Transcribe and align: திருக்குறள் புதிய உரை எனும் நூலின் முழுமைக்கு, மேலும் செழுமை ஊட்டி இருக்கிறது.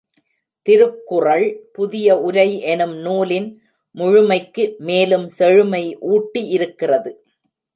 திருக்குறள் 0.67 1.45
புதிய 1.73 2.07
உரை 2.19 2.47
எனும் 2.73 2.95
நூலின் 2.97 3.47
முழுமைக்கு, 3.95 4.65
மேலும் 4.79 5.27
செழுமை 5.27 5.83
ஊட்டி 6.13 6.43
இருக்கிறது. 6.47 7.11